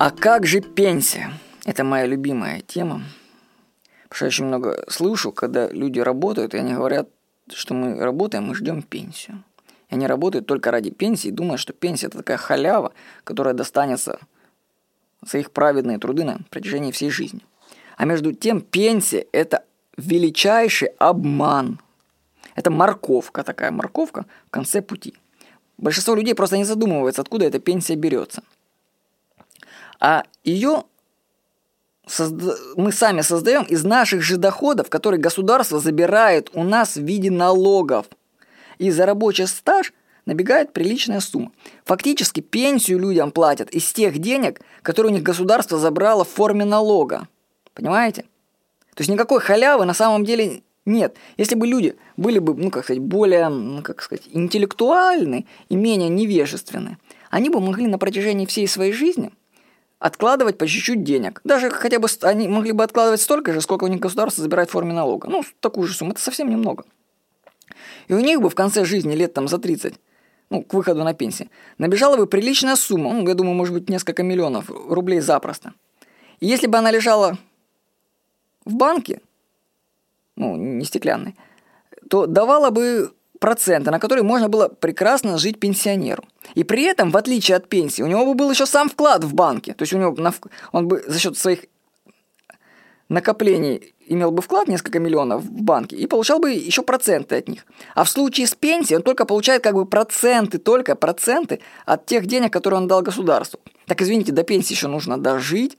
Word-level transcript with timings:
А 0.00 0.12
как 0.12 0.46
же 0.46 0.60
пенсия? 0.60 1.32
Это 1.64 1.82
моя 1.82 2.06
любимая 2.06 2.60
тема. 2.60 3.02
Потому 4.04 4.14
что 4.14 4.24
я 4.24 4.28
очень 4.28 4.44
много 4.44 4.84
слышу, 4.88 5.32
когда 5.32 5.68
люди 5.68 5.98
работают, 5.98 6.54
и 6.54 6.58
они 6.58 6.72
говорят, 6.72 7.08
что 7.52 7.74
мы 7.74 7.98
работаем, 7.98 8.44
мы 8.44 8.54
ждем 8.54 8.82
пенсию. 8.82 9.42
И 9.88 9.94
они 9.94 10.06
работают 10.06 10.46
только 10.46 10.70
ради 10.70 10.90
пенсии, 10.90 11.30
думая, 11.30 11.56
что 11.56 11.72
пенсия 11.72 12.06
это 12.06 12.18
такая 12.18 12.36
халява, 12.36 12.92
которая 13.24 13.54
достанется 13.54 14.20
за 15.26 15.38
их 15.38 15.50
праведные 15.50 15.98
труды 15.98 16.22
на 16.22 16.38
протяжении 16.48 16.92
всей 16.92 17.10
жизни. 17.10 17.40
А 17.96 18.04
между 18.04 18.32
тем 18.32 18.60
пенсия– 18.60 19.26
это 19.32 19.64
величайший 19.96 20.90
обман. 20.98 21.80
Это 22.54 22.70
морковка 22.70 23.42
такая, 23.42 23.72
морковка 23.72 24.26
в 24.46 24.50
конце 24.50 24.80
пути. 24.80 25.14
Большинство 25.76 26.14
людей 26.14 26.36
просто 26.36 26.56
не 26.56 26.64
задумывается, 26.64 27.22
откуда 27.22 27.46
эта 27.46 27.58
пенсия 27.58 27.96
берется. 27.96 28.44
А 30.00 30.24
ее 30.44 30.84
созда... 32.06 32.54
мы 32.76 32.92
сами 32.92 33.20
создаем 33.20 33.64
из 33.64 33.84
наших 33.84 34.22
же 34.22 34.36
доходов, 34.36 34.90
которые 34.90 35.20
государство 35.20 35.80
забирает 35.80 36.50
у 36.54 36.62
нас 36.62 36.96
в 36.96 37.02
виде 37.02 37.30
налогов. 37.30 38.06
И 38.78 38.90
за 38.90 39.06
рабочий 39.06 39.46
стаж 39.46 39.92
набегает 40.24 40.72
приличная 40.72 41.20
сумма. 41.20 41.52
Фактически 41.84 42.40
пенсию 42.40 42.98
людям 42.98 43.30
платят 43.30 43.70
из 43.70 43.92
тех 43.92 44.18
денег, 44.18 44.60
которые 44.82 45.12
у 45.12 45.14
них 45.14 45.24
государство 45.24 45.78
забрало 45.78 46.24
в 46.24 46.28
форме 46.28 46.64
налога. 46.64 47.26
Понимаете? 47.74 48.22
То 48.94 49.02
есть 49.02 49.10
никакой 49.10 49.40
халявы 49.40 49.84
на 49.84 49.94
самом 49.94 50.24
деле 50.24 50.62
нет. 50.84 51.16
Если 51.36 51.54
бы 51.54 51.66
люди 51.66 51.96
были 52.16 52.38
бы, 52.38 52.54
ну 52.54 52.70
как 52.70 52.84
сказать, 52.84 53.02
более, 53.02 53.48
ну 53.48 53.82
как 53.82 54.02
сказать, 54.02 54.24
интеллектуальны 54.32 55.46
и 55.68 55.76
менее 55.76 56.08
невежественны, 56.08 56.98
они 57.30 57.50
бы 57.50 57.60
могли 57.60 57.86
на 57.86 57.98
протяжении 57.98 58.46
всей 58.46 58.66
своей 58.66 58.92
жизни 58.92 59.32
откладывать 59.98 60.58
по 60.58 60.66
чуть-чуть 60.66 61.02
денег. 61.02 61.40
Даже 61.44 61.70
хотя 61.70 61.98
бы 61.98 62.08
они 62.22 62.48
могли 62.48 62.72
бы 62.72 62.84
откладывать 62.84 63.20
столько 63.20 63.52
же, 63.52 63.60
сколько 63.60 63.84
у 63.84 63.88
них 63.88 64.00
государство 64.00 64.42
забирает 64.42 64.68
в 64.68 64.72
форме 64.72 64.92
налога. 64.92 65.28
Ну, 65.28 65.44
такую 65.60 65.86
же 65.86 65.94
сумму. 65.94 66.12
Это 66.12 66.20
совсем 66.20 66.48
немного. 66.48 66.84
И 68.06 68.14
у 68.14 68.20
них 68.20 68.40
бы 68.40 68.48
в 68.48 68.54
конце 68.54 68.84
жизни, 68.84 69.14
лет 69.14 69.34
там 69.34 69.48
за 69.48 69.58
30, 69.58 69.94
ну, 70.50 70.62
к 70.62 70.72
выходу 70.72 71.04
на 71.04 71.14
пенсию, 71.14 71.50
набежала 71.76 72.16
бы 72.16 72.26
приличная 72.26 72.76
сумма, 72.76 73.12
ну, 73.12 73.26
я 73.26 73.34
думаю, 73.34 73.54
может 73.54 73.74
быть, 73.74 73.88
несколько 73.88 74.22
миллионов 74.22 74.70
рублей 74.70 75.20
запросто. 75.20 75.74
И 76.40 76.46
если 76.46 76.68
бы 76.68 76.78
она 76.78 76.90
лежала 76.90 77.36
в 78.64 78.74
банке, 78.74 79.20
ну, 80.36 80.56
не 80.56 80.84
стеклянной, 80.84 81.36
то 82.08 82.26
давала 82.26 82.70
бы 82.70 83.12
проценты, 83.38 83.90
на 83.90 83.98
которые 83.98 84.24
можно 84.24 84.48
было 84.48 84.68
прекрасно 84.68 85.38
жить 85.38 85.60
пенсионеру. 85.60 86.24
И 86.54 86.64
при 86.64 86.82
этом, 86.84 87.10
в 87.10 87.16
отличие 87.16 87.56
от 87.56 87.68
пенсии, 87.68 88.02
у 88.02 88.06
него 88.06 88.24
бы 88.24 88.34
был 88.34 88.50
еще 88.50 88.66
сам 88.66 88.88
вклад 88.88 89.24
в 89.24 89.34
банке. 89.34 89.74
То 89.74 89.82
есть 89.82 89.92
у 89.92 89.98
него 89.98 90.16
он 90.72 90.88
бы 90.88 91.02
за 91.06 91.18
счет 91.18 91.36
своих 91.36 91.66
накоплений 93.08 93.94
имел 94.06 94.30
бы 94.30 94.42
вклад 94.42 94.68
несколько 94.68 94.98
миллионов 94.98 95.42
в 95.42 95.62
банке 95.62 95.96
и 95.96 96.06
получал 96.06 96.38
бы 96.38 96.50
еще 96.50 96.82
проценты 96.82 97.36
от 97.36 97.48
них. 97.48 97.66
А 97.94 98.04
в 98.04 98.10
случае 98.10 98.46
с 98.46 98.54
пенсией 98.54 98.96
он 98.96 99.02
только 99.02 99.24
получает 99.26 99.62
как 99.62 99.74
бы 99.74 99.86
проценты, 99.86 100.58
только 100.58 100.94
проценты 100.94 101.60
от 101.84 102.06
тех 102.06 102.26
денег, 102.26 102.52
которые 102.52 102.80
он 102.80 102.88
дал 102.88 103.02
государству. 103.02 103.60
Так 103.86 104.02
извините, 104.02 104.32
до 104.32 104.42
пенсии 104.42 104.72
еще 104.72 104.88
нужно 104.88 105.18
дожить, 105.18 105.76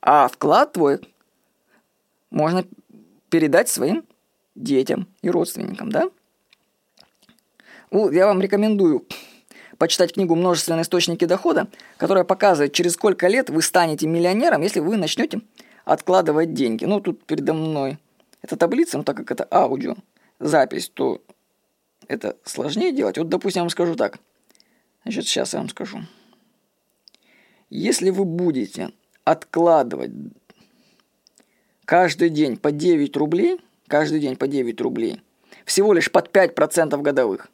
а 0.00 0.28
вклад 0.28 0.72
твой 0.72 1.00
можно 2.30 2.64
передать 3.30 3.68
своим 3.68 4.04
детям 4.54 5.08
и 5.22 5.30
родственникам, 5.30 5.90
да? 5.90 6.10
Я 7.90 8.26
вам 8.26 8.40
рекомендую 8.40 9.06
почитать 9.78 10.12
книгу 10.12 10.34
«Множественные 10.34 10.82
источники 10.82 11.24
дохода», 11.24 11.68
которая 11.96 12.24
показывает, 12.24 12.72
через 12.72 12.94
сколько 12.94 13.28
лет 13.28 13.48
вы 13.48 13.62
станете 13.62 14.06
миллионером, 14.06 14.62
если 14.62 14.80
вы 14.80 14.96
начнете 14.96 15.40
откладывать 15.84 16.52
деньги. 16.52 16.84
Ну, 16.84 17.00
тут 17.00 17.24
передо 17.24 17.54
мной 17.54 17.98
эта 18.42 18.56
таблица, 18.56 18.98
но 18.98 19.04
так 19.04 19.16
как 19.16 19.30
это 19.30 19.48
аудио, 19.50 19.96
запись, 20.38 20.90
то 20.92 21.22
это 22.08 22.36
сложнее 22.44 22.92
делать. 22.92 23.18
Вот, 23.18 23.28
допустим, 23.28 23.60
я 23.60 23.62
вам 23.62 23.70
скажу 23.70 23.94
так. 23.94 24.18
Значит, 25.02 25.26
сейчас 25.26 25.54
я 25.54 25.60
вам 25.60 25.68
скажу. 25.68 26.00
Если 27.70 28.10
вы 28.10 28.24
будете 28.24 28.90
откладывать 29.24 30.10
каждый 31.84 32.30
день 32.30 32.56
по 32.56 32.72
9 32.72 33.16
рублей, 33.16 33.60
каждый 33.86 34.20
день 34.20 34.36
по 34.36 34.46
9 34.46 34.80
рублей, 34.80 35.22
всего 35.64 35.92
лишь 35.92 36.10
под 36.10 36.34
5% 36.34 37.00
годовых, 37.02 37.48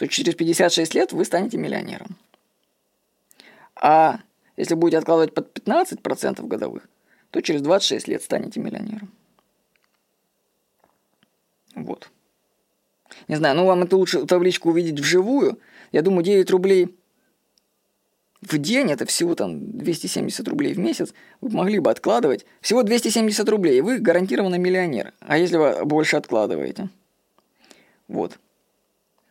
то 0.00 0.08
через 0.08 0.34
56 0.34 0.94
лет 0.94 1.12
вы 1.12 1.26
станете 1.26 1.58
миллионером. 1.58 2.16
А 3.76 4.20
если 4.56 4.74
будете 4.74 4.96
откладывать 4.96 5.34
под 5.34 5.58
15% 5.58 6.46
годовых, 6.46 6.88
то 7.30 7.42
через 7.42 7.60
26 7.60 8.08
лет 8.08 8.22
станете 8.22 8.60
миллионером. 8.60 9.12
Вот. 11.74 12.10
Не 13.28 13.36
знаю, 13.36 13.56
ну 13.56 13.66
вам 13.66 13.82
это 13.82 13.98
лучше 13.98 14.24
табличку 14.24 14.70
увидеть 14.70 14.98
вживую. 14.98 15.58
Я 15.92 16.00
думаю, 16.00 16.24
9 16.24 16.50
рублей 16.50 16.96
в 18.40 18.56
день, 18.56 18.90
это 18.90 19.04
всего 19.04 19.34
там 19.34 19.76
270 19.76 20.48
рублей 20.48 20.72
в 20.72 20.78
месяц, 20.78 21.12
вы 21.42 21.50
могли 21.50 21.78
бы 21.78 21.90
откладывать. 21.90 22.46
Всего 22.62 22.82
270 22.82 23.46
рублей, 23.50 23.76
и 23.76 23.82
вы 23.82 23.98
гарантированно 23.98 24.54
миллионер. 24.54 25.12
А 25.20 25.36
если 25.36 25.58
вы 25.58 25.84
больше 25.84 26.16
откладываете? 26.16 26.88
Вот. 28.08 28.38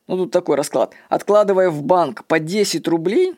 Ну, 0.09 0.17
тут 0.17 0.31
такой 0.31 0.55
расклад. 0.55 0.95
Откладывая 1.07 1.69
в 1.69 1.83
банк 1.83 2.25
по 2.25 2.39
10 2.39 2.87
рублей, 2.87 3.35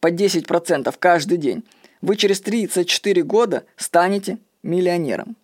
по 0.00 0.10
10% 0.10 0.92
каждый 0.98 1.38
день, 1.38 1.62
вы 2.02 2.16
через 2.16 2.40
34 2.40 3.22
года 3.22 3.64
станете 3.76 4.38
миллионером. 4.64 5.36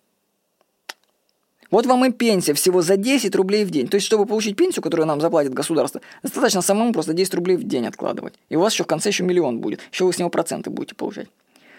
Вот 1.71 1.85
вам 1.85 2.03
и 2.03 2.11
пенсия 2.11 2.53
всего 2.53 2.81
за 2.81 2.97
10 2.97 3.33
рублей 3.37 3.63
в 3.63 3.69
день. 3.69 3.87
То 3.87 3.95
есть, 3.95 4.07
чтобы 4.07 4.25
получить 4.25 4.57
пенсию, 4.57 4.83
которую 4.83 5.07
нам 5.07 5.21
заплатит 5.21 5.53
государство, 5.53 6.01
достаточно 6.21 6.61
самому 6.61 6.91
просто 6.91 7.13
10 7.13 7.33
рублей 7.35 7.55
в 7.55 7.63
день 7.63 7.87
откладывать. 7.87 8.33
И 8.49 8.57
у 8.57 8.59
вас 8.59 8.73
еще 8.73 8.83
в 8.83 8.87
конце 8.87 9.07
еще 9.07 9.23
миллион 9.23 9.59
будет. 9.59 9.79
Еще 9.93 10.03
вы 10.03 10.11
с 10.11 10.19
него 10.19 10.29
проценты 10.29 10.69
будете 10.69 10.95
получать. 10.95 11.29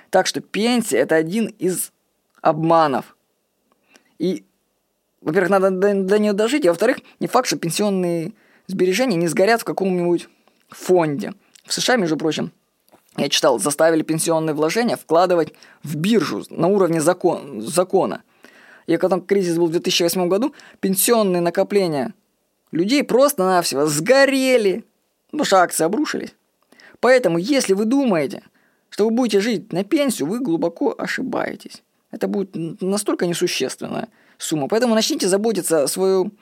Так 0.09 0.27
что 0.27 0.41
пенсия– 0.41 0.97
это 0.99 1.15
один 1.15 1.49
из 1.59 1.93
обманов. 2.41 3.19
И, 4.19 4.47
во-первых, 5.21 5.51
надо 5.51 5.71
до, 5.71 5.95
до 5.95 6.19
нее 6.19 6.33
дожить, 6.33 6.65
а 6.65 6.71
во-вторых, 6.71 7.01
не 7.21 7.27
факт, 7.27 7.49
что 7.49 7.59
пенсионные 7.59 8.33
сбережения 8.69 9.17
не 9.17 9.27
сгорят 9.27 9.61
в 9.61 9.65
каком-нибудь 9.65 10.29
фонде. 10.69 11.35
В 11.67 11.73
США, 11.73 11.97
между 11.97 12.17
прочим, 12.17 12.53
я 13.17 13.29
читал, 13.29 13.59
заставили 13.59 14.03
пенсионные 14.03 14.55
вложения 14.55 14.97
вкладывать 14.97 15.53
в 15.83 15.97
биржу 15.97 16.45
на 16.51 16.69
уровне 16.69 17.01
закон, 17.01 17.61
закона. 17.63 18.23
И 18.87 18.97
когда 18.97 19.19
кризис 19.19 19.57
был 19.57 19.67
в 19.67 19.73
2008 19.73 20.29
году, 20.29 20.55
пенсионные 20.81 21.43
накопления 21.43 22.15
людей 22.71 23.03
просто-навсего 23.03 23.87
сгорели, 23.87 24.85
потому 25.27 25.45
что 25.45 25.63
акции 25.63 25.85
обрушились. 25.85 26.35
Поэтому, 27.01 27.39
если 27.39 27.75
вы 27.75 27.85
думаете, 27.85 28.43
что 28.91 29.05
вы 29.05 29.11
будете 29.11 29.41
жить 29.41 29.73
на 29.73 29.85
пенсию, 29.85 30.29
вы 30.29 30.41
глубоко 30.41 30.95
ошибаетесь. 30.97 31.83
Это 32.11 32.29
будет 32.29 32.51
настолько 32.81 33.27
несущественная 33.27 34.09
сумма. 34.39 34.69
Поэтому 34.69 34.95
начните 34.95 35.29
заботиться 35.29 35.83
о 35.83 35.89
своем 35.89 36.33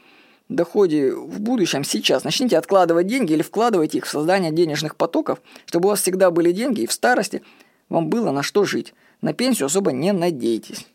доходе 0.48 1.12
в 1.12 1.40
будущем 1.40 1.84
сейчас. 1.84 2.24
Начните 2.24 2.58
откладывать 2.58 3.06
деньги 3.06 3.32
или 3.32 3.42
вкладывать 3.42 3.94
их 3.94 4.06
в 4.06 4.10
создание 4.10 4.52
денежных 4.52 4.96
потоков, 4.96 5.40
чтобы 5.66 5.86
у 5.86 5.90
вас 5.90 6.02
всегда 6.02 6.30
были 6.30 6.52
деньги 6.52 6.82
и 6.82 6.86
в 6.86 6.92
старости 6.92 7.42
вам 7.88 8.08
было 8.08 8.30
на 8.30 8.42
что 8.42 8.64
жить. 8.64 8.94
На 9.20 9.32
пенсию 9.32 9.66
особо 9.66 9.92
не 9.92 10.12
надейтесь. 10.12 10.86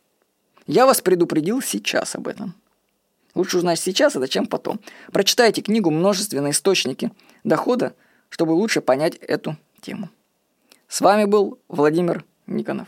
Я 0.67 0.85
вас 0.85 1.01
предупредил 1.01 1.61
сейчас 1.61 2.15
об 2.15 2.27
этом. 2.27 2.53
Лучше 3.33 3.57
узнать 3.57 3.79
сейчас 3.79 4.15
это, 4.15 4.27
чем 4.27 4.45
потом. 4.45 4.79
Прочитайте 5.11 5.61
книгу 5.61 5.89
«Множественные 5.89 6.51
источники 6.51 7.11
дохода», 7.43 7.93
чтобы 8.29 8.51
лучше 8.51 8.81
понять 8.81 9.15
эту 9.15 9.57
тему. 9.81 10.09
С 10.87 11.01
вами 11.01 11.25
был 11.25 11.57
Владимир 11.69 12.25
Никонов. 12.47 12.87